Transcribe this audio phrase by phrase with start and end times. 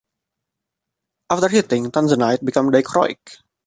[1.29, 3.19] After heating, tanzanite becomes dichroic.